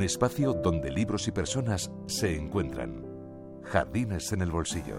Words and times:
un 0.00 0.06
espacio 0.06 0.54
donde 0.54 0.90
libros 0.90 1.28
y 1.28 1.30
personas 1.30 1.90
se 2.06 2.34
encuentran. 2.34 3.04
Jardines 3.64 4.32
en 4.32 4.40
el 4.40 4.50
bolsillo. 4.50 4.98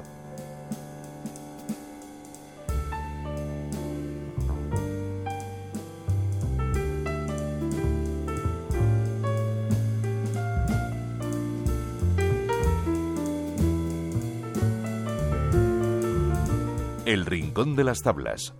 El 17.06 17.26
Rincón 17.26 17.76
de 17.76 17.84
las 17.86 18.02
Tablas, 18.04 18.54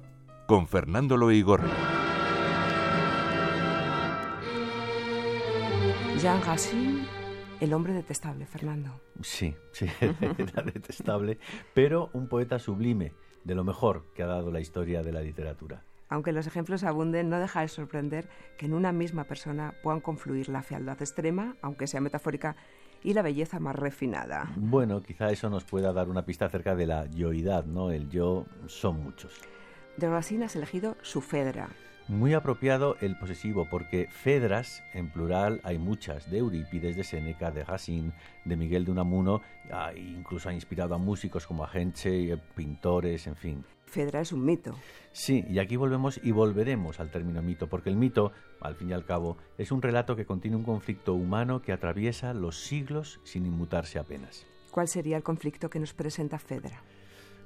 con 0.48 0.68
Fernando 0.68 1.18
Loigorri. 1.18 1.91
Jean 6.22 6.40
Racine, 6.44 7.04
el 7.60 7.74
hombre 7.74 7.94
detestable, 7.94 8.46
Fernando. 8.46 9.02
Sí, 9.24 9.56
sí, 9.72 9.88
era 10.38 10.62
detestable, 10.62 11.40
pero 11.74 12.12
un 12.14 12.28
poeta 12.28 12.60
sublime, 12.60 13.14
de 13.44 13.56
lo 13.56 13.64
mejor 13.64 14.06
que 14.14 14.22
ha 14.22 14.28
dado 14.28 14.52
la 14.52 14.60
historia 14.60 15.02
de 15.02 15.12
la 15.12 15.22
literatura. 15.22 15.84
Aunque 16.10 16.32
los 16.32 16.46
ejemplos 16.46 16.84
abunden, 16.84 17.28
no 17.30 17.40
deja 17.40 17.62
de 17.62 17.70
sorprender 17.70 18.30
que 18.60 18.68
en 18.68 18.76
una 18.76 18.92
misma 18.92 19.24
persona 19.24 19.74
puedan 19.82 20.00
confluir 20.00 20.48
la 20.50 20.62
fealdad 20.62 21.02
extrema, 21.02 21.56
aunque 21.64 21.88
sea 21.88 22.02
metafórica, 22.02 22.56
y 23.02 23.16
la 23.16 23.24
belleza 23.24 23.60
más 23.60 23.76
refinada. 23.76 24.52
Bueno, 24.58 25.02
quizá 25.02 25.32
eso 25.32 25.50
nos 25.50 25.64
pueda 25.64 25.92
dar 25.92 26.08
una 26.08 26.24
pista 26.24 26.46
acerca 26.46 26.76
de 26.76 26.86
la 26.86 27.08
yoidad, 27.08 27.66
¿no? 27.66 27.90
El 27.90 28.10
yo 28.10 28.46
son 28.68 29.02
muchos. 29.02 29.42
De 29.98 30.08
Racine 30.08 30.46
has 30.46 30.56
elegido 30.56 30.98
su 31.02 31.20
Fedra. 31.22 31.70
Muy 32.12 32.34
apropiado 32.34 32.98
el 33.00 33.18
posesivo, 33.18 33.70
porque 33.70 34.10
Fedras, 34.10 34.84
en 34.94 35.10
plural, 35.10 35.62
hay 35.64 35.78
muchas, 35.78 36.30
de 36.30 36.40
Eurípides, 36.40 36.98
de 36.98 37.06
Séneca, 37.06 37.52
de 37.52 37.64
Racine, 37.64 38.12
de 38.44 38.58
Miguel 38.58 38.84
de 38.84 38.92
Unamuno, 38.92 39.40
ah, 39.72 39.94
incluso 39.96 40.50
ha 40.50 40.54
inspirado 40.54 40.94
a 40.94 40.98
músicos 40.98 41.48
como 41.48 41.64
a 41.64 41.70
Genche, 41.70 42.38
pintores, 42.54 43.28
en 43.28 43.38
fin. 43.38 43.64
Fedra 43.86 44.20
es 44.20 44.34
un 44.34 44.44
mito. 44.44 44.76
Sí, 45.14 45.46
y 45.48 45.60
aquí 45.60 45.78
volvemos 45.78 46.20
y 46.22 46.32
volveremos 46.32 47.00
al 47.00 47.12
término 47.12 47.42
mito, 47.42 47.70
porque 47.70 47.90
el 47.90 47.96
mito, 47.96 48.34
al 48.60 48.76
fin 48.76 48.90
y 48.90 48.94
al 48.94 49.06
cabo, 49.06 49.38
es 49.58 49.72
un 49.72 49.82
relato 49.82 50.18
que 50.18 50.26
contiene 50.26 50.58
un 50.58 50.64
conflicto 50.64 51.14
humano 51.14 51.62
que 51.62 51.72
atraviesa 51.72 52.34
los 52.34 52.60
siglos 52.60 53.22
sin 53.24 53.46
inmutarse 53.46 54.00
apenas. 54.00 54.46
¿Cuál 54.70 54.90
sería 54.90 55.16
el 55.16 55.24
conflicto 55.24 55.70
que 55.70 55.80
nos 55.80 55.94
presenta 55.94 56.40
Fedra? 56.40 56.84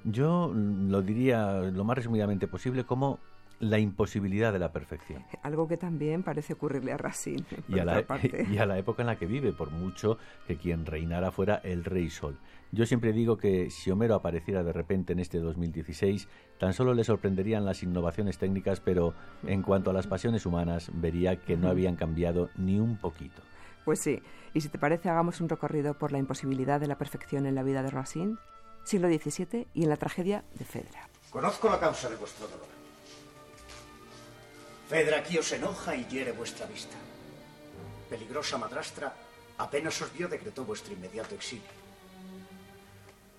Yo 0.06 0.52
lo 0.56 1.04
diría 1.04 1.62
lo 1.62 1.84
más 1.84 1.98
resumidamente 1.98 2.48
posible 2.48 2.84
como 2.84 3.20
la 3.60 3.80
imposibilidad 3.80 4.52
de 4.54 4.60
la 4.60 4.72
perfección. 4.72 5.24
Algo 5.44 5.68
que 5.68 5.78
también 5.78 6.24
parece 6.24 6.54
ocurrirle 6.54 6.92
a 6.92 6.98
Racine. 6.98 7.46
Y 7.68 7.80
a, 7.80 7.86
la, 7.86 8.04
y 8.50 8.58
a, 8.58 8.66
la, 8.66 8.78
época 8.78 9.04
en 9.04 9.08
la 9.08 9.18
que 9.18 9.26
vive, 9.26 9.54
por 9.54 9.72
mucho 9.72 10.18
que 10.48 10.58
quien 10.58 10.86
reinara 10.86 11.32
fuera 11.32 11.56
el 11.64 11.84
rey 11.84 12.10
Sol. 12.10 12.38
Yo 12.72 12.86
siempre 12.86 13.14
digo 13.14 13.38
que 13.38 13.70
si 13.70 13.92
Homero 13.92 14.16
apareciera 14.16 14.64
de 14.64 14.74
repente 14.74 15.14
en 15.14 15.20
este 15.20 15.40
2016, 15.40 16.28
tan 16.60 16.74
solo 16.74 16.94
le 16.94 17.04
sorprenderían 17.04 17.66
las 17.66 17.84
innovaciones 17.84 18.38
técnicas, 18.38 18.80
pero 18.80 19.14
en 19.44 19.62
cuanto 19.62 19.92
a 19.92 19.94
las 19.94 20.08
pasiones 20.08 20.46
humanas, 20.46 20.92
vería 20.94 21.38
que 21.38 21.58
no 21.58 21.70
habían 21.70 21.96
cambiado 21.96 22.50
ni 22.58 22.80
un 22.80 22.98
poquito. 22.98 23.42
Pues 23.86 24.00
sí, 24.00 24.22
y 24.54 24.62
si 24.62 24.70
te 24.70 24.80
parece, 24.80 25.10
hagamos 25.10 25.42
un 25.42 25.48
recorrido 25.48 25.94
por 25.94 26.12
la 26.12 26.18
imposibilidad 26.18 26.80
de 26.80 26.88
la 26.88 26.98
perfección 26.98 27.46
en 27.46 27.56
la 27.56 27.64
vida 27.64 27.84
de 27.84 27.92
Racine, 27.92 28.36
siglo 28.84 29.08
XVII 29.08 29.68
y 29.74 29.84
en 29.84 29.90
la 29.90 29.98
tragedia 29.98 30.44
de 30.58 30.66
Fedra. 30.66 31.08
Conozco 31.30 31.70
la 31.70 31.80
causa 31.80 32.10
de 32.10 32.16
vuestro 32.16 32.48
dolor. 32.48 32.75
Fedra 34.88 35.18
aquí 35.18 35.38
os 35.38 35.52
enoja 35.52 35.96
y 35.96 36.06
hiere 36.06 36.32
vuestra 36.32 36.68
vista. 36.68 36.96
Peligrosa 38.08 38.60
madrastra, 38.60 39.14
apenas 39.58 40.00
os 40.02 40.14
vio, 40.14 40.30
decretó 40.30 40.64
vuestro 40.64 40.94
inmediato 40.94 41.34
exilio. 41.34 41.74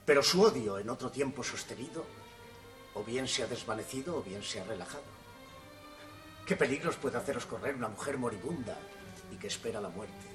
Pero 0.05 0.23
su 0.25 0.43
odio, 0.43 0.79
en 0.79 0.91
otro 0.91 1.11
tiempo 1.11 1.45
sostenido, 1.45 2.05
o 2.95 3.05
bien 3.05 3.29
se 3.29 3.45
ha 3.45 3.47
desvanecido 3.47 4.17
o 4.19 4.23
bien 4.23 4.43
se 4.43 4.61
ha 4.61 4.65
relajado. 4.65 5.05
¿Qué 6.47 6.57
peligros 6.57 6.97
puede 6.97 7.19
haceros 7.19 7.47
correr 7.47 7.77
una 7.77 7.89
mujer 7.89 8.19
moribunda 8.19 8.77
y 9.31 9.37
que 9.37 9.47
espera 9.47 9.81
la 9.81 9.89
muerte? 9.89 10.27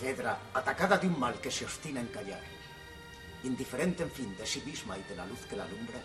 Fedra, 0.00 0.38
atacada 0.54 0.96
de 0.96 1.06
un 1.06 1.18
mal 1.18 1.38
que 1.40 1.50
se 1.50 1.66
obstina 1.66 2.00
en 2.00 2.08
callar, 2.08 2.42
indiferente, 3.44 4.04
en 4.04 4.10
fin, 4.10 4.36
de 4.36 4.46
sí 4.46 4.62
misma 4.64 4.96
y 4.96 5.02
de 5.02 5.16
la 5.16 5.26
luz 5.26 5.44
que 5.46 5.56
la 5.56 5.64
alumbra, 5.64 6.00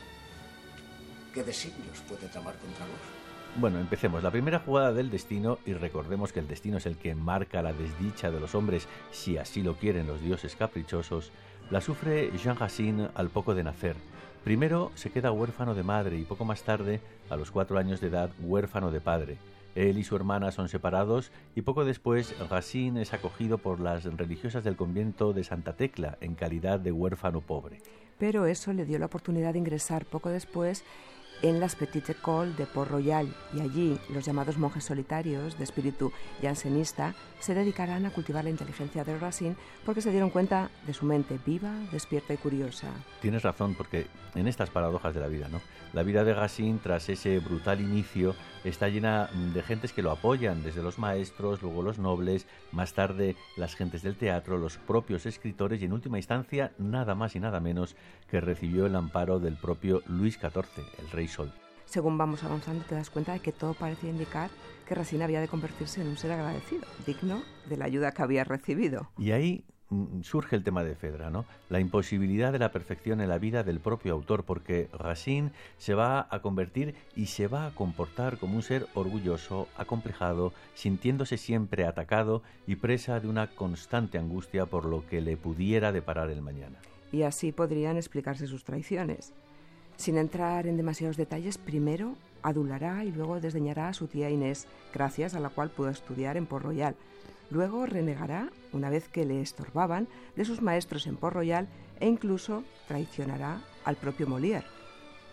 ¿qué 1.34 1.44
designios 1.44 2.00
puede 2.08 2.28
tramar 2.28 2.58
contra 2.58 2.85
vos? 2.85 3.22
Bueno, 3.56 3.80
empecemos. 3.80 4.24
La 4.24 4.31
primera 4.31 4.59
jugada 4.59 4.94
del 4.94 5.12
destino, 5.12 5.59
y 5.66 5.74
recordemos 5.74 6.34
que 6.34 6.40
el 6.40 6.47
destino 6.47 6.78
es 6.78 6.88
el 6.88 6.97
que 6.97 7.14
marca 7.14 7.62
la 7.62 7.72
desdicha 7.72 8.31
de 8.31 8.40
los 8.40 8.56
hombres, 8.56 8.88
si 9.12 9.38
así 9.38 9.62
lo 9.62 9.75
quieren 9.75 10.08
los 10.08 10.22
dioses 10.22 10.56
caprichosos, 10.56 11.31
la 11.69 11.80
sufre 11.80 12.31
Jean 12.36 12.58
Racine 12.58 13.09
al 13.14 13.30
poco 13.30 13.53
de 13.53 13.64
nacer. 13.64 13.96
Primero 14.44 14.91
se 14.96 15.12
queda 15.12 15.31
huérfano 15.31 15.75
de 15.75 15.84
madre 15.84 16.18
y 16.18 16.24
poco 16.24 16.46
más 16.46 16.64
tarde, 16.64 17.00
a 17.30 17.36
los 17.36 17.52
cuatro 17.52 17.78
años 17.78 18.02
de 18.02 18.08
edad, 18.08 18.31
huérfano 18.41 18.90
de 18.90 19.02
padre. 19.02 19.38
Él 19.75 20.00
y 20.00 20.03
su 20.03 20.16
hermana 20.16 20.52
son 20.52 20.68
separados 20.68 21.31
y 21.56 21.62
poco 21.62 21.85
después 21.85 22.35
Racine 22.50 23.03
es 23.03 23.14
acogido 23.14 23.59
por 23.59 23.80
las 23.80 24.03
religiosas 24.03 24.64
del 24.64 24.75
convento 24.75 25.31
de 25.31 25.44
Santa 25.44 25.74
Tecla 25.74 26.18
en 26.22 26.34
calidad 26.34 26.80
de 26.80 26.91
huérfano 26.91 27.41
pobre. 27.41 27.81
Pero 28.18 28.46
eso 28.46 28.74
le 28.74 28.85
dio 28.85 29.00
la 29.00 29.08
oportunidad 29.08 29.53
de 29.53 29.59
ingresar 29.59 30.06
poco 30.06 30.30
después 30.30 30.84
en 31.43 31.59
las 31.59 31.75
Petites 31.75 32.09
Écoles 32.09 32.57
de 32.57 32.65
Port-Royal 32.65 33.27
y 33.53 33.59
allí 33.59 33.99
los 34.09 34.25
llamados 34.25 34.57
monjes 34.57 34.85
solitarios 34.85 35.57
de 35.57 35.65
espíritu 35.65 36.11
jansenista 36.41 37.13
se 37.39 37.53
dedicarán 37.53 38.05
a 38.05 38.11
cultivar 38.11 38.45
la 38.45 38.49
inteligencia 38.49 39.03
de 39.03 39.19
Racine 39.19 39.57
porque 39.85 40.01
se 40.01 40.11
dieron 40.11 40.29
cuenta 40.29 40.71
de 40.87 40.93
su 40.93 41.05
mente 41.05 41.37
viva, 41.45 41.73
despierta 41.91 42.33
y 42.33 42.37
curiosa. 42.37 42.87
Tienes 43.21 43.43
razón 43.43 43.75
porque 43.75 44.07
en 44.33 44.47
estas 44.47 44.69
paradojas 44.69 45.13
de 45.13 45.19
la 45.19 45.27
vida, 45.27 45.49
¿no? 45.49 45.61
La 45.91 46.03
vida 46.03 46.23
de 46.23 46.33
Racine 46.33 46.79
tras 46.81 47.09
ese 47.09 47.39
brutal 47.39 47.81
inicio 47.81 48.33
está 48.63 48.87
llena 48.87 49.29
de 49.53 49.61
gentes 49.61 49.93
que 49.93 50.01
lo 50.01 50.09
apoyan, 50.09 50.63
desde 50.63 50.81
los 50.81 50.97
maestros, 50.97 51.61
luego 51.61 51.83
los 51.83 51.99
nobles, 51.99 52.47
más 52.71 52.93
tarde 52.93 53.35
las 53.57 53.75
gentes 53.75 54.01
del 54.01 54.15
teatro, 54.15 54.57
los 54.57 54.77
propios 54.77 55.25
escritores 55.25 55.81
y 55.81 55.85
en 55.85 55.93
última 55.93 56.17
instancia 56.17 56.71
nada 56.79 57.13
más 57.13 57.35
y 57.35 57.41
nada 57.41 57.59
menos 57.59 57.95
que 58.31 58.41
recibió 58.41 58.85
el 58.85 58.95
amparo 58.95 59.39
del 59.39 59.55
propio 59.57 60.01
Luis 60.07 60.39
XIV, 60.39 60.85
el 60.97 61.09
rey 61.11 61.27
Sol. 61.33 61.51
Según 61.85 62.17
vamos 62.17 62.44
avanzando 62.44 62.85
te 62.85 62.95
das 62.95 63.09
cuenta 63.09 63.33
de 63.33 63.39
que 63.39 63.51
todo 63.51 63.73
parecía 63.73 64.09
indicar 64.09 64.49
que 64.88 64.95
Racine 64.95 65.25
había 65.25 65.41
de 65.41 65.47
convertirse 65.47 66.01
en 66.01 66.07
un 66.07 66.17
ser 66.17 66.31
agradecido, 66.31 66.83
digno 67.05 67.44
de 67.67 67.77
la 67.77 67.85
ayuda 67.85 68.11
que 68.11 68.21
había 68.21 68.44
recibido. 68.44 69.09
Y 69.17 69.31
ahí 69.31 69.66
Mm, 69.93 70.22
surge 70.23 70.55
el 70.55 70.63
tema 70.63 70.83
de 70.83 70.95
Fedra, 70.95 71.29
¿no? 71.29 71.45
La 71.69 71.79
imposibilidad 71.79 72.51
de 72.51 72.57
la 72.57 72.72
perfección 72.72 73.22
en 73.22 73.29
la 73.29 73.38
vida 73.38 73.63
del 73.63 73.79
propio 73.79 74.13
autor, 74.13 74.43
porque 74.43 74.89
Racine 74.91 75.51
se 75.77 75.93
va 75.93 76.27
a 76.31 76.41
convertir 76.41 76.95
y 77.16 77.27
se 77.27 77.47
va 77.47 77.67
a 77.67 77.75
comportar 77.75 78.38
como 78.39 78.55
un 78.55 78.63
ser 78.63 78.88
orgulloso, 78.95 79.67
acomplejado, 79.77 80.53
sintiéndose 80.73 81.38
siempre 81.38 81.85
atacado 81.85 82.41
y 82.66 82.77
presa 82.77 83.19
de 83.19 83.27
una 83.27 83.47
constante 83.47 84.17
angustia 84.17 84.66
por 84.66 84.85
lo 84.85 85.05
que 85.05 85.22
le 85.22 85.38
pudiera 85.38 85.91
deparar 85.91 86.31
el 86.31 86.41
mañana. 86.41 86.79
Y 87.11 87.22
así 87.22 87.51
podrían 87.51 87.97
explicarse 87.97 88.47
sus 88.47 88.63
traiciones. 88.63 89.33
Sin 90.03 90.18
entrar 90.18 90.68
en 90.68 90.75
demasiados 90.75 91.16
detalles, 91.16 91.58
primero 91.58 92.18
adulará 92.41 93.06
y 93.06 93.14
luego 93.14 93.40
desdeñará 93.40 93.88
a 93.88 93.94
su 93.94 94.08
tía 94.08 94.30
Inés, 94.30 94.68
gracias 94.94 95.34
a 95.34 95.40
la 95.40 95.47
cual 95.47 95.69
pudo 95.69 95.88
estudiar 95.88 96.36
en 96.36 96.46
Port 96.46 96.66
Royal 96.66 96.97
Luego 97.50 97.86
renegará, 97.86 98.50
una 98.74 98.90
vez 98.90 99.08
que 99.08 99.23
le 99.23 99.41
estorbaban, 99.41 100.09
de 100.35 100.44
sus 100.44 100.61
maestros 100.61 101.08
en 101.08 101.16
Port 101.16 101.38
Royal 101.38 101.70
e 102.02 102.09
incluso 102.09 102.66
traicionará 102.90 103.61
al 103.85 103.96
propio 103.96 104.28
Molière. 104.28 104.66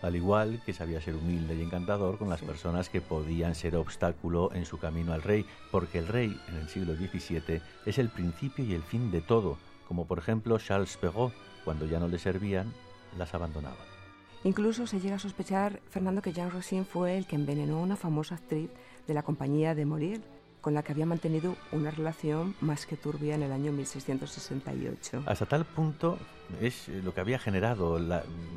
Al 0.02 0.14
igual 0.14 0.62
que 0.64 0.73
sabía 0.73 1.00
ser 1.00 1.16
humilde 1.16 1.56
y 1.56 1.62
encantador 1.62 2.16
con 2.16 2.28
las 2.28 2.40
personas 2.40 2.88
que 2.88 3.00
podían 3.00 3.56
ser 3.56 3.75
obstáculo 3.75 4.52
en 4.55 4.66
su 4.66 4.78
camino 4.78 5.12
al 5.12 5.23
rey, 5.23 5.46
porque 5.73 5.99
el 5.99 6.06
rey 6.06 6.40
en 6.46 6.58
el 6.58 6.69
siglo 6.69 6.94
XVII 6.94 7.61
es 7.87 7.99
el 7.99 8.08
principio 8.08 8.64
y 8.64 8.75
el 8.75 8.84
fin 8.84 9.11
de 9.11 9.20
todo, 9.20 9.58
como 9.88 10.06
por 10.06 10.19
ejemplo 10.20 10.61
Charles 10.61 10.96
Perrault, 10.96 11.34
cuando 11.64 11.87
ya 11.87 11.99
no 11.99 12.06
le 12.06 12.20
servían, 12.20 12.73
las 13.19 13.34
abandonaba. 13.34 14.00
Incluso 14.42 14.87
se 14.87 15.00
llega 15.00 15.16
a 15.16 15.19
sospechar, 15.19 15.81
Fernando, 15.90 16.22
que 16.22 16.32
Jean 16.32 16.50
Racine 16.50 16.84
fue 16.84 17.19
el 17.19 17.26
que 17.26 17.37
envenenó 17.37 17.76
a 17.76 17.82
una 17.82 17.96
famosa 17.96 18.37
actriz 18.37 18.70
de 19.06 19.14
la 19.14 19.22
compañía 19.22 19.75
de 19.75 19.84
Molière, 19.84 20.22
con 20.62 20.75
la 20.75 20.82
que 20.82 20.92
había 20.92 21.06
mantenido 21.06 21.56
una 21.72 21.90
relación 21.90 22.54
más 22.60 22.87
que 22.87 22.96
turbia 22.96 23.34
en 23.34 23.42
el 23.42 23.52
año 23.52 23.72
1668. 23.72 25.25
Hasta 25.26 25.46
tal 25.46 25.64
punto 25.64 26.19
es 26.60 26.88
lo 26.88 27.14
que 27.14 27.20
había 27.20 27.38
generado 27.38 27.98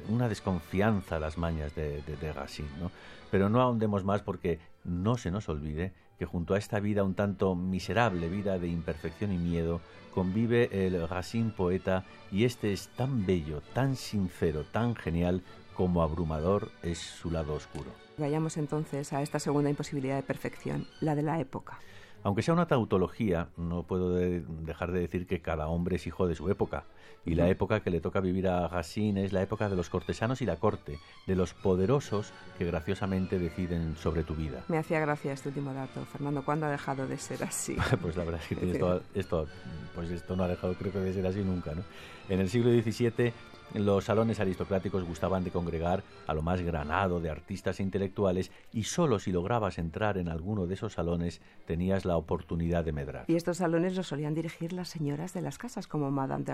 una 0.10 0.30
desconfianza 0.30 1.18
a 1.18 1.20
las 1.20 1.38
mañas 1.38 1.76
de, 1.76 2.02
de, 2.02 2.34
Racine. 2.34 2.70
¿no? 2.80 2.92
Pero 3.32 3.50
no 3.50 3.62
ahondemos 3.62 4.04
más 4.04 4.22
porque 4.22 4.60
no 4.84 5.18
se 5.18 5.32
nos 5.32 5.50
olvide 5.50 5.94
que 6.18 6.26
junto 6.26 6.54
a 6.54 6.58
esta 6.58 6.80
vida 6.80 7.04
un 7.04 7.16
tanto 7.16 7.56
miserable, 7.56 8.30
vida 8.30 8.60
de 8.60 8.68
imperfección 8.68 9.32
y 9.32 9.38
miedo, 9.38 9.82
convive 10.14 10.86
el 10.86 11.08
Racine 11.08 11.52
poeta 11.52 12.06
y 12.32 12.46
este 12.46 12.72
es 12.74 12.90
tan 12.90 13.26
bello, 13.26 13.62
tan 13.74 13.96
sincero, 13.96 14.64
tan 14.72 14.96
genial 14.96 15.42
como 15.74 16.02
abrumador 16.02 16.72
es 16.82 17.00
su 17.00 17.32
lado 17.32 17.54
oscuro. 17.54 17.92
Vayamos 18.18 18.58
entonces 18.58 19.12
a 19.14 19.22
esta 19.22 19.40
segunda 19.40 19.70
imposibilidad 19.70 20.16
de 20.16 20.24
perfección, 20.24 20.88
la 21.02 21.16
de 21.16 21.24
la 21.24 21.40
época. 21.40 21.80
Aunque 22.24 22.42
sea 22.42 22.54
una 22.54 22.68
tautología, 22.68 23.50
no 23.58 23.84
puedo 23.84 24.14
dejar 24.14 24.92
de 24.92 25.02
decir 25.02 25.28
que 25.28 25.42
cada 25.42 25.68
hombre 25.68 25.98
es 25.98 26.08
hijo 26.08 26.28
de 26.28 26.36
su 26.36 26.50
época. 26.50 26.86
Y 27.26 27.36
la 27.36 27.50
época 27.50 27.80
que 27.80 27.90
le 27.90 28.02
toca 28.02 28.20
vivir 28.20 28.48
a 28.48 28.68
Racine 28.68 29.24
es 29.24 29.32
la 29.32 29.42
época 29.42 29.70
de 29.70 29.76
los 29.76 29.90
cortesanos 29.90 30.42
y 30.42 30.46
la 30.46 30.58
corte, 30.58 31.00
de 31.26 31.36
los 31.36 31.54
poderosos 31.54 32.34
que 32.58 32.66
graciosamente 32.66 33.40
deciden 33.40 33.96
sobre 33.96 34.24
tu 34.24 34.36
vida. 34.36 34.64
Me 34.68 34.78
hacía 34.78 35.00
gracia 35.00 35.32
este 35.32 35.50
último 35.50 35.74
dato, 35.74 36.06
Fernando. 36.06 36.44
¿Cuándo 36.44 36.66
ha 36.66 36.70
dejado 36.70 37.08
de 37.08 37.18
ser 37.18 37.44
así? 37.44 37.78
pues 38.02 38.18
la 38.18 38.26
verdad 38.26 38.42
es 38.50 38.58
que 38.58 39.02
esto, 39.16 39.48
pues 39.96 40.10
esto 40.10 40.36
no 40.36 40.44
ha 40.44 40.48
dejado 40.48 40.74
creo 40.74 40.92
que 40.92 41.00
de 41.00 41.14
ser 41.14 41.26
así 41.26 41.40
nunca. 41.40 41.74
¿no? 41.74 41.84
En 42.30 42.40
el 42.40 42.50
siglo 42.50 42.70
XVII 42.72 43.34
los 43.74 44.06
salones 44.06 44.40
aristocráticos 44.40 45.04
gustaban 45.04 45.44
de 45.44 45.50
congregar 45.50 46.04
a 46.28 46.34
lo 46.34 46.44
más 46.44 46.62
granado 46.62 47.20
de 47.20 47.32
artistas 47.32 47.80
e 47.80 47.84
intelectuales 47.84 48.52
y 48.72 48.84
solo 48.84 49.18
si 49.18 49.32
lograbas 49.32 49.80
entrar 49.80 50.18
en 50.18 50.30
alguno 50.30 50.68
de 50.68 50.76
esos 50.76 50.94
salones 50.94 51.42
tenías 51.66 52.06
la 52.06 52.18
oportunidad 52.18 52.86
de 52.86 52.92
medrar. 52.92 53.26
Y 53.28 53.36
estos 53.36 53.58
salones 53.58 53.96
los 53.96 54.08
solían 54.08 54.36
dirigir 54.36 54.74
las 54.74 54.90
señoras 54.90 55.34
de 55.34 55.42
las 55.42 55.58
casas 55.58 55.88
como 55.88 56.12
Madame 56.12 56.44
de 56.44 56.52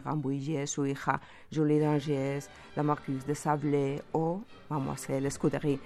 Su 0.68 0.86
hija 0.86 1.22
Julie 1.54 1.80
d'Angers, 1.80 2.50
la 2.76 2.84
Marquise 2.84 3.28
de 3.28 3.36
Sablé 3.36 4.04
o 4.14 4.42
Mademoiselle 4.70 5.30
Scudéry 5.30 5.80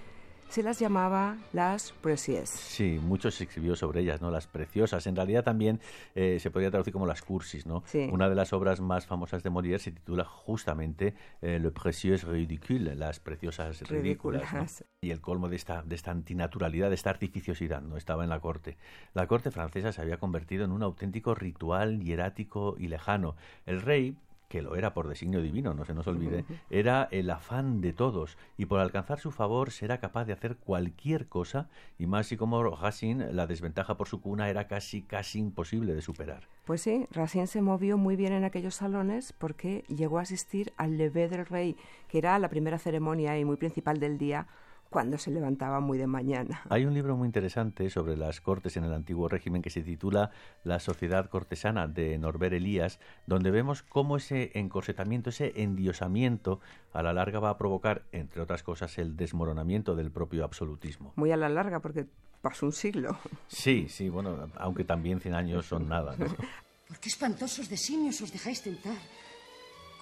se 0.54 0.62
las 0.62 0.78
llamaba 0.78 1.38
las 1.52 1.94
precieuses. 1.94 2.52
Sí, 2.52 3.00
mucho 3.02 3.32
se 3.32 3.46
escribió 3.46 3.76
sobre 3.76 4.02
ellas, 4.02 4.22
¿no? 4.22 4.30
Las 4.30 4.46
preciosas. 4.46 5.08
En 5.08 5.16
realidad 5.16 5.44
también 5.44 5.80
eh, 6.14 6.38
se 6.40 6.52
podría 6.52 6.70
traducir 6.70 6.94
como 6.94 7.08
las 7.08 7.24
cursis, 7.24 7.66
¿no? 7.66 7.84
Una 8.12 8.30
de 8.30 8.36
las 8.36 8.54
obras 8.54 8.80
más 8.80 9.08
famosas 9.08 9.42
de 9.42 9.50
Molière 9.50 9.80
se 9.80 9.92
titula 9.92 10.26
justamente 10.26 11.16
eh, 11.42 11.58
Le 11.58 11.72
précieux 11.72 12.24
ridicule, 12.24 12.96
las 12.96 13.20
preciosas 13.20 13.82
ridículas. 13.90 14.86
Y 15.02 15.10
el 15.10 15.22
colmo 15.22 15.50
de 15.50 15.56
esta, 15.56 15.82
de 15.82 15.96
esta 15.96 16.12
antinaturalidad, 16.12 16.90
de 16.90 16.96
esta 16.96 17.10
artificiosidad, 17.10 17.82
¿no? 17.82 17.98
Estaba 17.98 18.24
en 18.24 18.30
la 18.30 18.40
corte. 18.40 18.78
La 19.16 19.26
corte 19.26 19.50
francesa 19.50 19.92
se 19.92 20.02
había 20.02 20.18
convertido 20.18 20.66
en 20.66 20.72
un 20.72 20.84
auténtico 20.84 21.34
ritual 21.34 22.00
hierático 22.00 22.76
y 22.78 22.90
lejano. 22.90 23.36
El 23.66 23.82
rey 23.82 24.16
que 24.54 24.62
lo 24.62 24.76
era 24.76 24.94
por 24.94 25.08
designio 25.08 25.42
divino, 25.42 25.74
no 25.74 25.84
se 25.84 25.96
nos 25.96 26.06
olvide, 26.06 26.46
era 26.70 27.08
el 27.10 27.32
afán 27.32 27.82
de 27.82 27.92
todos 27.92 28.38
y 28.56 28.68
por 28.68 28.82
alcanzar 28.82 29.20
su 29.20 29.32
favor 29.32 29.72
será 29.72 30.00
capaz 30.00 30.26
de 30.26 30.34
hacer 30.34 30.58
cualquier 30.58 31.28
cosa 31.28 31.70
y 31.98 32.06
más 32.06 32.32
y 32.32 32.38
como 32.38 32.62
Racine 32.64 33.34
la 33.34 33.48
desventaja 33.48 33.98
por 33.98 34.08
su 34.08 34.22
cuna 34.22 34.52
era 34.52 34.68
casi 34.68 35.02
casi 35.02 35.40
imposible 35.40 35.96
de 35.96 36.04
superar. 36.04 36.44
Pues 36.66 36.82
sí, 36.82 37.08
Racine 37.10 37.48
se 37.48 37.64
movió 37.64 37.98
muy 37.98 38.16
bien 38.16 38.32
en 38.32 38.44
aquellos 38.44 38.76
salones 38.76 39.34
porque 39.34 39.86
llegó 39.88 40.20
a 40.20 40.22
asistir 40.22 40.72
al 40.78 41.00
lever 41.00 41.32
del 41.32 41.48
rey, 41.48 41.76
que 42.08 42.20
era 42.20 42.38
la 42.38 42.50
primera 42.50 42.78
ceremonia 42.78 43.40
y 43.40 43.46
muy 43.46 43.58
principal 43.58 44.00
del 44.00 44.20
día 44.20 44.46
cuando 44.94 45.18
se 45.18 45.32
levantaba 45.32 45.80
muy 45.80 45.98
de 45.98 46.06
mañana. 46.06 46.62
Hay 46.70 46.86
un 46.86 46.94
libro 46.94 47.18
muy 47.18 47.26
interesante 47.26 47.90
sobre 47.90 48.16
las 48.16 48.42
cortes 48.42 48.78
en 48.78 48.84
el 48.84 48.94
antiguo 48.94 49.28
régimen 49.28 49.64
que 49.64 49.72
se 49.72 49.82
titula 49.82 50.30
La 50.64 50.80
sociedad 50.80 51.32
cortesana 51.32 51.88
de 51.88 52.16
Norbert 52.20 52.54
Elías, 52.54 53.00
donde 53.26 53.50
vemos 53.50 53.82
cómo 53.82 54.18
ese 54.18 54.52
encorsetamiento, 54.54 55.32
ese 55.32 55.52
endiosamiento, 55.56 56.60
a 56.94 57.02
la 57.02 57.12
larga 57.12 57.40
va 57.40 57.50
a 57.50 57.58
provocar, 57.58 58.04
entre 58.12 58.44
otras 58.44 58.62
cosas, 58.62 59.00
el 59.00 59.18
desmoronamiento 59.18 59.96
del 59.96 60.12
propio 60.12 60.46
absolutismo. 60.46 61.14
Muy 61.16 61.32
a 61.32 61.38
la 61.38 61.50
larga, 61.50 61.80
porque 61.80 62.06
pasó 62.44 62.68
un 62.68 62.74
siglo. 62.74 63.18
Sí, 63.48 63.88
sí, 63.90 64.10
bueno, 64.10 64.52
aunque 64.58 64.84
también 64.84 65.20
100 65.20 65.34
años 65.34 65.66
son 65.66 65.90
nada. 65.90 66.16
¿Por 66.88 67.00
qué 67.00 67.10
espantosos 67.10 67.68
designios 67.68 68.22
os 68.22 68.32
dejáis 68.32 68.62
tentar? 68.62 68.98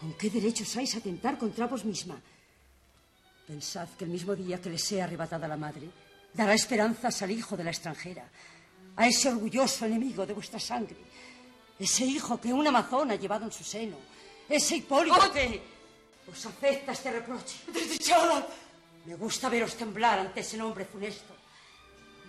¿Con 0.01 0.11
qué 0.17 0.29
derechos 0.29 0.75
vais 0.75 0.93
a 0.97 0.99
tentar 0.99 1.37
contra 1.37 1.67
vos 1.67 1.85
misma? 1.85 2.19
Pensad 3.51 3.89
que 3.97 4.05
el 4.05 4.11
mismo 4.11 4.33
día 4.33 4.61
que 4.61 4.69
le 4.69 4.77
sea 4.77 5.03
arrebatada 5.03 5.45
la 5.45 5.57
madre, 5.57 5.89
dará 6.33 6.53
esperanzas 6.53 7.21
al 7.21 7.31
hijo 7.31 7.57
de 7.57 7.65
la 7.65 7.71
extranjera, 7.71 8.23
a 8.95 9.05
ese 9.05 9.27
orgulloso 9.27 9.85
enemigo 9.85 10.25
de 10.25 10.31
vuestra 10.31 10.57
sangre, 10.57 10.95
ese 11.77 12.05
hijo 12.05 12.39
que 12.39 12.53
un 12.53 12.65
amazón 12.65 13.11
ha 13.11 13.15
llevado 13.15 13.43
en 13.43 13.51
su 13.51 13.65
seno, 13.65 13.97
ese 14.47 14.77
Hipólito 14.77 15.19
os 16.31 16.45
acepta 16.45 16.93
este 16.93 17.11
reproche. 17.11 17.57
¡Desdichada! 17.73 18.47
Me 19.03 19.15
gusta 19.15 19.49
veros 19.49 19.75
temblar 19.75 20.19
ante 20.19 20.39
ese 20.39 20.55
nombre 20.55 20.85
funesto. 20.85 21.35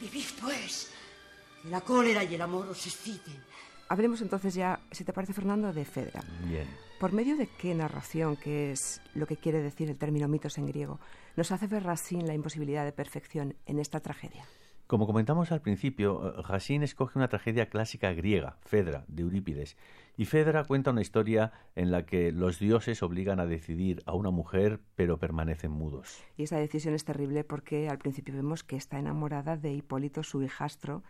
Vivid, 0.00 0.26
pues, 0.40 0.90
que 1.62 1.68
la 1.68 1.82
cólera 1.82 2.24
y 2.24 2.34
el 2.34 2.42
amor 2.42 2.66
os 2.66 2.84
exciten. 2.84 3.38
Hablemos 3.88 4.20
entonces 4.22 4.54
ya, 4.54 4.80
si 4.92 5.04
te 5.04 5.12
parece, 5.12 5.32
Fernando, 5.32 5.72
de 5.72 5.84
Fedra. 5.84 6.20
Bien. 6.46 6.66
¿Por 7.00 7.12
medio 7.12 7.36
de 7.36 7.46
qué 7.46 7.74
narración, 7.74 8.36
que 8.36 8.72
es 8.72 9.00
lo 9.14 9.26
que 9.26 9.36
quiere 9.36 9.60
decir 9.60 9.90
el 9.90 9.96
término 9.96 10.28
mitos 10.28 10.58
en 10.58 10.66
griego, 10.66 11.00
nos 11.36 11.50
hace 11.50 11.66
ver 11.66 11.84
Racine 11.84 12.26
la 12.26 12.34
imposibilidad 12.34 12.84
de 12.84 12.92
perfección 12.92 13.56
en 13.66 13.78
esta 13.78 14.00
tragedia? 14.00 14.46
Como 14.86 15.06
comentamos 15.06 15.52
al 15.52 15.62
principio, 15.62 16.42
Racine 16.42 16.84
escoge 16.84 17.18
una 17.18 17.28
tragedia 17.28 17.70
clásica 17.70 18.12
griega, 18.12 18.58
Fedra, 18.60 19.06
de 19.08 19.22
Eurípides, 19.22 19.78
y 20.18 20.26
Fedra 20.26 20.64
cuenta 20.64 20.90
una 20.90 21.00
historia 21.00 21.52
en 21.74 21.90
la 21.90 22.04
que 22.04 22.30
los 22.30 22.58
dioses 22.58 23.02
obligan 23.02 23.40
a 23.40 23.46
decidir 23.46 24.02
a 24.04 24.14
una 24.14 24.30
mujer, 24.30 24.80
pero 24.94 25.18
permanecen 25.18 25.70
mudos. 25.70 26.22
Y 26.36 26.42
esa 26.42 26.58
decisión 26.58 26.94
es 26.94 27.06
terrible 27.06 27.42
porque 27.42 27.88
al 27.88 27.96
principio 27.96 28.34
vemos 28.34 28.64
que 28.64 28.76
está 28.76 28.98
enamorada 28.98 29.56
de 29.56 29.72
Hipólito, 29.72 30.22
su 30.22 30.42
hijastro, 30.42 31.02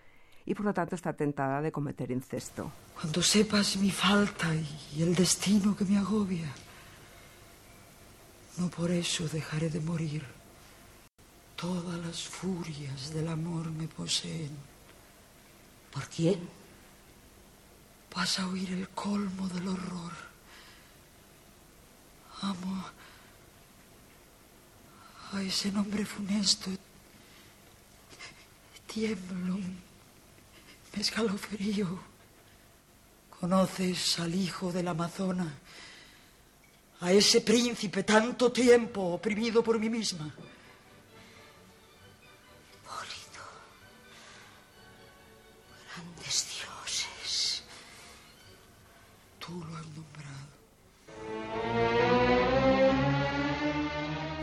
y 0.44 0.54
por 0.54 0.66
lo 0.66 0.74
tanto 0.74 0.96
está 0.96 1.12
tentada 1.12 1.60
de 1.60 1.70
cometer 1.70 2.10
incesto. 2.10 2.70
Cuando 3.00 3.22
sepas 3.22 3.76
mi 3.76 3.90
falta 3.90 4.48
y 4.96 5.02
el 5.02 5.14
destino 5.14 5.76
que 5.76 5.84
me 5.84 5.98
agobia, 5.98 6.52
no 8.58 8.68
por 8.68 8.90
eso 8.90 9.28
dejaré 9.28 9.70
de 9.70 9.80
morir. 9.80 10.24
Todas 11.56 11.98
las 12.00 12.22
furias 12.24 13.14
del 13.14 13.28
amor 13.28 13.70
me 13.70 13.86
poseen. 13.86 14.50
¿Por 15.92 16.08
quién? 16.08 16.48
Vas 18.14 18.38
a 18.40 18.48
oír 18.48 18.72
el 18.72 18.88
colmo 18.88 19.48
del 19.48 19.68
horror. 19.68 20.12
Amo 22.42 22.84
a 25.32 25.42
ese 25.42 25.70
nombre 25.70 26.04
funesto. 26.04 26.70
Tiemblo 28.86 29.58
escalofrío. 31.00 31.98
¿Conoces 33.40 34.18
al 34.20 34.34
hijo 34.34 34.70
de 34.70 34.82
la 34.82 34.92
Amazona? 34.92 35.52
A 37.00 37.12
ese 37.12 37.40
príncipe 37.40 38.04
tanto 38.04 38.52
tiempo 38.52 39.00
oprimido 39.14 39.62
por 39.64 39.78
mí 39.78 39.90
misma. 39.90 40.32
Hipólito. 42.70 43.42
Grandes 45.96 46.46
dioses. 46.46 47.64
Tú 49.40 49.64
lo 49.64 49.76
has 49.76 49.87
nombrado. 49.88 50.52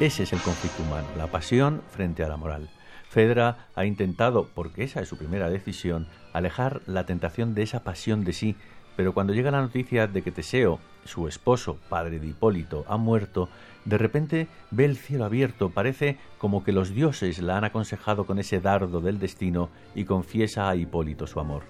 Ese 0.02 0.24
es 0.24 0.34
el 0.34 0.42
conflicto 0.42 0.84
humano, 0.84 1.08
la 1.16 1.28
pasión 1.28 1.82
frente 1.92 2.24
a 2.24 2.28
la 2.28 2.38
moral. 2.38 2.70
Fedra 3.10 3.66
ha 3.76 3.86
intentado, 3.86 4.48
porque 4.54 4.84
esa 4.84 5.02
es 5.02 5.10
su 5.10 5.18
primera 5.18 5.50
decisión, 5.50 6.08
alejar 6.32 6.82
la 6.86 7.08
tentación 7.08 7.56
de 7.56 7.64
esa 7.64 7.84
pasión 7.84 8.24
de 8.24 8.34
sí, 8.34 8.56
pero 8.96 9.16
cuando 9.16 9.34
llega 9.34 9.50
la 9.50 9.62
noticia 9.62 10.06
de 10.06 10.22
que 10.22 10.32
Teseo, 10.32 10.80
su 11.06 11.28
esposo, 11.28 11.78
padre 11.90 12.20
de 12.20 12.28
Hipólito, 12.28 12.86
ha 12.88 12.98
muerto, 12.98 13.50
de 13.84 13.98
repente 13.98 14.48
ve 14.70 14.86
el 14.86 14.96
cielo 14.96 15.26
abierto, 15.26 15.72
parece 15.72 16.20
como 16.38 16.64
que 16.64 16.72
los 16.72 16.94
dioses 16.94 17.40
la 17.40 17.58
han 17.58 17.64
aconsejado 17.64 18.28
con 18.28 18.38
ese 18.38 18.62
dardo 18.62 19.02
del 19.02 19.18
destino 19.18 19.70
y 19.96 20.06
confiesa 20.06 20.70
a 20.70 20.76
Hipólito 20.76 21.26
su 21.26 21.40
amor. 21.40 21.64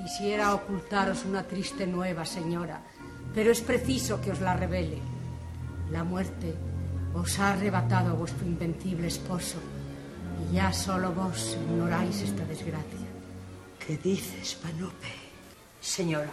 Quisiera 0.00 0.54
ocultaros 0.54 1.24
una 1.24 1.42
triste 1.42 1.84
nueva, 1.84 2.24
señora, 2.24 2.80
pero 3.34 3.50
es 3.50 3.60
preciso 3.60 4.20
que 4.20 4.30
os 4.30 4.40
la 4.40 4.54
revele. 4.54 4.98
La 5.90 6.04
muerte 6.04 6.54
os 7.12 7.40
ha 7.40 7.54
arrebatado 7.54 8.10
a 8.10 8.14
vuestro 8.14 8.46
invencible 8.46 9.08
esposo 9.08 9.58
y 10.48 10.54
ya 10.54 10.72
solo 10.72 11.12
vos 11.12 11.56
ignoráis 11.60 12.22
esta 12.22 12.44
desgracia. 12.44 13.08
¿Qué 13.84 13.96
dices, 13.98 14.54
Panope? 14.54 15.12
Señora, 15.80 16.32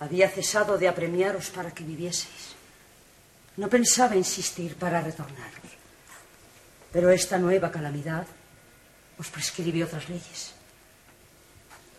había 0.00 0.28
cesado 0.28 0.78
de 0.78 0.88
apremiaros 0.88 1.50
para 1.50 1.70
que 1.70 1.84
vivieseis. 1.84 2.54
No 3.56 3.68
pensaba 3.68 4.16
insistir 4.16 4.76
para 4.76 5.00
retornaros. 5.00 5.70
Pero 6.92 7.10
esta 7.10 7.38
nueva 7.38 7.70
calamidad 7.70 8.26
os 9.18 9.28
prescribe 9.28 9.84
otras 9.84 10.08
leyes. 10.08 10.54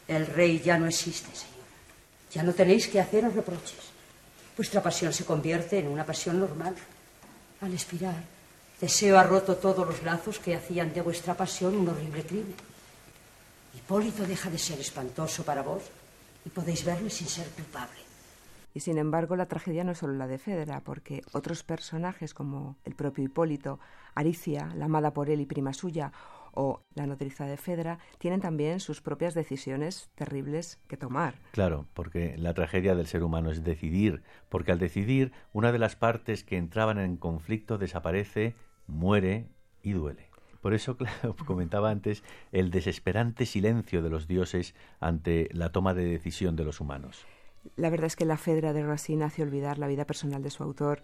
El 0.07 0.27
rey 0.27 0.59
ya 0.59 0.77
no 0.77 0.87
existe, 0.87 1.29
señora. 1.35 1.55
Ya 2.31 2.43
no 2.43 2.53
tenéis 2.53 2.87
que 2.87 2.99
haceros 2.99 3.33
reproches. 3.33 3.91
Vuestra 4.55 4.83
pasión 4.83 5.13
se 5.13 5.25
convierte 5.25 5.79
en 5.79 5.87
una 5.87 6.05
pasión 6.05 6.39
normal. 6.39 6.75
Al 7.61 7.73
expirar, 7.73 8.34
Deseo 8.81 9.17
ha 9.17 9.23
roto 9.23 9.55
todos 9.55 9.87
los 9.87 10.03
lazos 10.03 10.39
que 10.39 10.53
hacían 10.53 10.93
de 10.93 11.01
vuestra 11.01 11.33
pasión 11.33 11.77
un 11.77 11.87
horrible 11.87 12.23
crimen. 12.23 12.55
Hipólito 13.73 14.25
deja 14.25 14.49
de 14.49 14.57
ser 14.57 14.79
espantoso 14.79 15.43
para 15.43 15.61
vos 15.61 15.83
y 16.45 16.49
podéis 16.49 16.83
verle 16.83 17.09
sin 17.09 17.27
ser 17.27 17.47
culpable. 17.49 17.99
Y 18.73 18.81
sin 18.81 18.97
embargo, 18.97 19.37
la 19.37 19.45
tragedia 19.45 19.85
no 19.85 19.93
es 19.93 19.99
solo 19.99 20.13
la 20.13 20.27
de 20.27 20.37
Fedra, 20.37 20.81
porque 20.81 21.21
otros 21.31 21.63
personajes 21.63 22.33
como 22.33 22.75
el 22.83 22.93
propio 22.93 23.23
Hipólito, 23.23 23.79
Aricia, 24.13 24.69
la 24.75 24.85
amada 24.85 25.13
por 25.13 25.29
él 25.29 25.39
y 25.39 25.45
prima 25.45 25.73
suya, 25.73 26.11
o 26.55 26.81
la 26.93 27.07
nodriza 27.07 27.45
de 27.45 27.55
Fedra 27.55 27.99
tienen 28.17 28.41
también 28.41 28.81
sus 28.81 29.01
propias 29.01 29.33
decisiones 29.33 30.09
terribles 30.15 30.79
que 30.87 30.97
tomar. 30.97 31.35
Claro, 31.51 31.85
porque 31.93 32.35
la 32.37 32.53
tragedia 32.53 32.95
del 32.95 33.07
ser 33.07 33.23
humano 33.23 33.51
es 33.51 33.63
decidir, 33.63 34.23
porque 34.49 34.73
al 34.73 34.79
decidir 34.79 35.31
una 35.53 35.71
de 35.71 35.79
las 35.79 35.95
partes 35.95 36.43
que 36.43 36.57
entraban 36.57 36.99
en 36.99 37.15
conflicto 37.15 37.77
desaparece, 37.77 38.55
muere 38.87 39.47
y 39.81 39.91
duele. 39.93 40.29
Por 40.61 40.73
eso, 40.73 40.97
claro, 40.97 41.35
comentaba 41.45 41.89
antes 41.89 42.23
el 42.51 42.71
desesperante 42.71 43.45
silencio 43.45 44.01
de 44.01 44.09
los 44.09 44.27
dioses 44.27 44.73
ante 44.99 45.49
la 45.51 45.71
toma 45.71 45.93
de 45.93 46.05
decisión 46.05 46.55
de 46.55 46.65
los 46.65 46.79
humanos. 46.79 47.25
La 47.75 47.89
verdad 47.89 48.07
es 48.07 48.15
que 48.15 48.25
la 48.25 48.37
Fedra 48.37 48.73
de 48.73 48.83
Racine 48.83 49.25
hace 49.25 49.41
olvidar 49.41 49.79
la 49.79 49.87
vida 49.87 50.05
personal 50.05 50.43
de 50.43 50.51
su 50.51 50.63
autor 50.63 51.01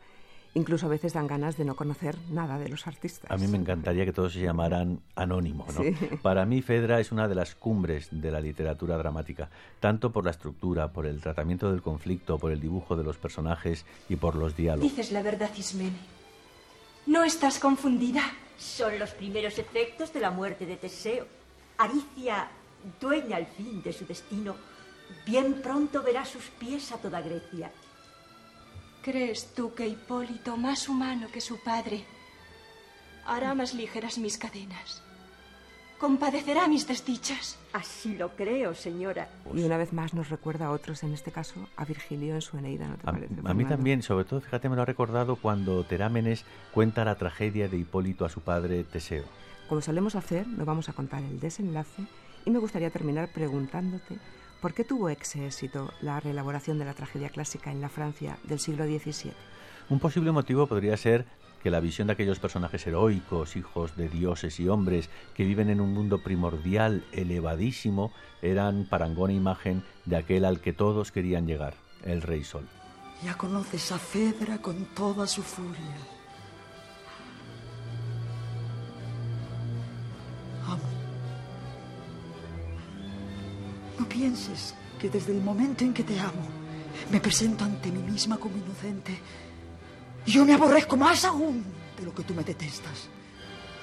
incluso 0.54 0.86
a 0.86 0.90
veces 0.90 1.14
dan 1.14 1.28
ganas 1.28 1.58
de 1.58 1.66
no 1.66 1.76
conocer 1.76 2.18
nada 2.30 2.58
de 2.58 2.70
los 2.70 2.88
artistas. 2.88 3.30
A 3.30 3.38
mí 3.38 3.48
me 3.48 3.58
encantaría 3.58 4.06
que 4.06 4.14
todos 4.14 4.34
se 4.34 4.42
llamaran 4.42 5.02
anónimo. 5.16 5.66
¿no? 5.74 5.82
Para 6.22 6.46
mí, 6.46 6.62
Fedra 6.62 7.00
es 7.00 7.12
una 7.12 7.28
de 7.28 7.36
las 7.36 7.56
cumbres 7.56 8.10
de 8.12 8.32
la 8.32 8.42
literatura 8.42 8.98
dramática, 8.98 9.50
tanto 9.80 10.12
por 10.12 10.26
la 10.26 10.32
estructura, 10.32 10.92
por 10.92 11.06
el 11.06 11.22
tratamiento 11.22 11.72
del 11.72 11.82
conflicto, 11.82 12.38
por 12.38 12.52
el 12.52 12.60
dibujo 12.60 12.96
de 12.96 13.04
los 13.04 13.18
personajes 13.18 13.86
y 14.10 14.16
por 14.16 14.36
los 14.36 14.56
diálogos. 14.56 14.90
Dices 14.90 15.12
la 15.12 15.22
verdad, 15.22 15.50
Ismene. 15.58 16.21
¿No 17.06 17.24
estás 17.24 17.60
confundida? 17.60 18.22
Son 18.58 18.98
los 19.00 19.12
primeros 19.12 19.58
efectos 19.58 20.14
de 20.14 20.20
la 20.20 20.32
muerte 20.32 20.66
de 20.66 20.78
Teseo. 20.78 21.26
Aricia, 21.78 22.50
dueña 23.00 23.38
al 23.38 23.48
fin 23.48 23.82
de 23.82 23.92
su 23.92 24.06
destino, 24.06 24.56
bien 25.26 25.62
pronto 25.62 26.04
verá 26.04 26.26
sus 26.26 26.46
pies 26.60 26.92
a 26.92 26.98
toda 26.98 27.22
Grecia 27.22 27.72
¿Crees 29.02 29.54
tú 29.56 29.74
que 29.74 29.88
Hipólito, 29.88 30.58
más 30.58 30.88
humano 30.88 31.28
que 31.34 31.42
su 31.42 31.58
padre, 31.64 32.06
hará 33.26 33.56
más 33.56 33.74
ligeras 33.74 34.20
mis 34.20 34.38
cadenas? 34.38 35.02
¿Compadecerá 36.02 36.68
mis 36.68 36.88
desdichas? 36.88 37.60
Así 37.74 38.18
lo 38.18 38.30
creo, 38.36 38.74
señora. 38.74 39.30
Y 39.54 39.62
una 39.62 39.78
vez 39.78 39.94
más 39.94 40.16
nos 40.16 40.30
recuerda 40.30 40.66
a 40.66 40.72
otros, 40.72 41.04
en 41.04 41.14
este 41.14 41.32
caso 41.32 41.54
a 41.78 41.86
Virgilio 41.86 42.34
en 42.34 42.42
su 42.42 42.58
Eneida, 42.58 42.88
¿no 42.88 42.96
te 42.96 43.08
a, 43.08 43.12
parece? 43.12 43.36
A 43.46 43.54
mí 43.54 43.66
también, 43.66 44.02
sobre 44.02 44.26
todo, 44.26 44.42
fíjate, 44.42 44.68
me 44.68 44.76
lo 44.76 44.82
ha 44.82 44.86
recordado 44.86 45.36
cuando 45.36 45.84
Terámenes 45.84 46.44
cuenta 46.74 47.06
la 47.06 47.20
tragedia 47.20 47.68
de 47.68 47.78
Hipólito 47.78 48.26
a 48.26 48.30
su 48.30 48.42
padre 48.42 48.84
Teseo. 48.84 49.26
Como 49.70 49.82
solemos 49.82 50.16
hacer, 50.16 50.48
no 50.48 50.66
vamos 50.66 50.90
a 50.90 50.94
contar 50.94 51.22
el 51.22 51.40
desenlace 51.40 52.08
y 52.46 52.50
me 52.50 52.58
gustaría 52.58 52.90
terminar 52.90 53.30
preguntándote 53.32 54.18
¿Por 54.62 54.76
qué 54.76 54.84
tuvo 54.84 55.10
ese 55.10 55.48
éxito 55.48 55.92
la 56.02 56.20
reelaboración 56.20 56.78
de 56.78 56.86
la 56.86 56.94
tragedia 56.94 57.30
clásica 57.30 57.72
en 57.72 57.82
la 57.82 57.90
Francia 57.90 58.38
del 58.44 58.60
siglo 58.60 58.86
XVII? 58.86 59.34
Un 59.90 60.00
posible 60.00 60.32
motivo 60.32 60.68
podría 60.68 60.96
ser 60.98 61.26
que 61.62 61.72
la 61.72 61.80
visión 61.80 62.08
de 62.08 62.14
aquellos 62.14 62.40
personajes 62.40 62.86
heroicos, 62.88 63.56
hijos 63.56 63.96
de 63.96 64.10
dioses 64.10 64.60
y 64.60 64.68
hombres, 64.68 65.10
que 65.36 65.46
viven 65.46 65.70
en 65.70 65.82
un 65.82 65.94
mundo 65.94 66.20
primordial, 66.20 67.04
elevadísimo, 67.12 68.12
eran 68.42 68.86
parangón 68.86 69.32
e 69.32 69.36
imagen 69.36 69.84
de 70.06 70.18
aquel 70.18 70.46
al 70.46 70.60
que 70.60 70.74
todos 70.74 71.12
querían 71.12 71.46
llegar, 71.46 71.76
el 72.04 72.22
Rey 72.22 72.44
Sol. 72.44 72.68
Ya 73.24 73.38
conoces 73.38 73.92
a 73.92 74.00
Fedra 74.00 74.58
con 74.58 74.86
toda 74.96 75.28
su 75.28 75.44
furia. 75.44 75.96
No 84.00 84.10
pienses 84.10 84.74
que 85.00 85.10
desde 85.10 85.32
el 85.32 85.44
momento 85.44 85.84
en 85.84 85.94
que 85.94 86.04
te 86.04 86.20
amo, 86.20 86.48
me 87.12 87.20
presento 87.20 87.64
ante 87.64 87.92
mí 87.92 88.02
misma 88.02 88.38
como 88.38 88.58
inocente. 88.58 89.20
Yo 90.26 90.46
me 90.46 90.54
aborrezco 90.54 90.96
más 90.96 91.26
aún 91.26 91.66
de 91.98 92.04
lo 92.06 92.14
que 92.14 92.24
tú 92.24 92.34
me 92.34 92.44
detestas. 92.44 93.10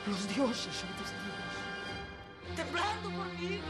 Los 0.07 0.29
dioses 0.35 0.75
son 0.75 0.91
testigos. 0.97 1.29
Temblando 2.57 3.11
por 3.11 3.27
mí, 3.39 3.61